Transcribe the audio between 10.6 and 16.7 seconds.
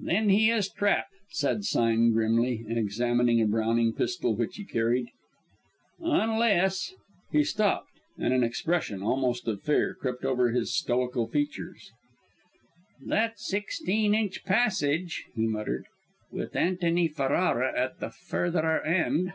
stoical features. "That sixteen inch passage," he muttered "with